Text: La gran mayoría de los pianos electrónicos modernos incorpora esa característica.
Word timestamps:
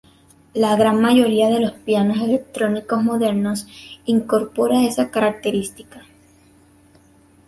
La 0.55 0.75
gran 0.77 0.99
mayoría 0.99 1.49
de 1.49 1.59
los 1.59 1.73
pianos 1.73 2.17
electrónicos 2.17 3.03
modernos 3.03 3.67
incorpora 4.07 4.83
esa 4.85 5.11
característica. 5.11 6.01